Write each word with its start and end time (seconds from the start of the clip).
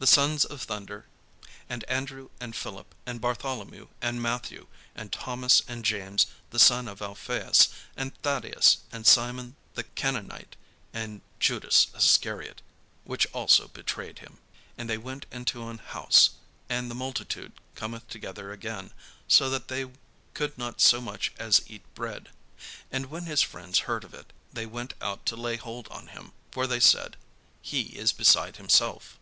The 0.00 0.06
sons 0.06 0.44
of 0.44 0.62
thunder: 0.62 1.06
and 1.68 1.82
Andrew, 1.90 2.28
and 2.40 2.54
Philip, 2.54 2.94
and 3.04 3.20
Bartholomew, 3.20 3.88
and 4.00 4.22
Matthew, 4.22 4.68
and 4.94 5.10
Thomas, 5.10 5.60
and 5.66 5.84
James 5.84 6.28
the 6.50 6.60
son 6.60 6.86
of 6.86 7.02
Alphaeus, 7.02 7.70
and 7.96 8.12
Thaddaeus, 8.22 8.78
and 8.92 9.04
Simon 9.04 9.56
the 9.74 9.82
Canaanite, 9.82 10.54
and 10.94 11.20
Judas 11.40 11.88
Iscariot, 11.96 12.62
which 13.02 13.26
also 13.32 13.66
betrayed 13.66 14.20
him. 14.20 14.38
And 14.78 14.88
they 14.88 14.98
went 14.98 15.26
into 15.32 15.68
an 15.68 15.78
house. 15.78 16.30
And 16.68 16.88
the 16.88 16.94
multitude 16.94 17.50
cometh 17.74 18.06
together 18.08 18.52
again, 18.52 18.92
so 19.26 19.50
that 19.50 19.66
they 19.66 19.90
could 20.32 20.56
not 20.56 20.80
so 20.80 21.00
much 21.00 21.32
as 21.40 21.60
eat 21.66 21.82
bread. 21.96 22.28
And 22.92 23.06
when 23.06 23.24
his 23.26 23.42
friends 23.42 23.80
heard 23.80 24.04
of 24.04 24.14
it, 24.14 24.32
they 24.52 24.64
went 24.64 24.94
out 25.00 25.26
to 25.26 25.34
lay 25.34 25.56
hold 25.56 25.88
on 25.88 26.06
him: 26.06 26.34
for 26.52 26.68
they 26.68 26.78
said: 26.78 27.16
"He 27.60 27.98
is 27.98 28.12
beside 28.12 28.58
himself." 28.58 29.16